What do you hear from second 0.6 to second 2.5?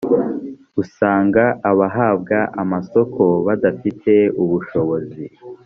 usanga abahabwa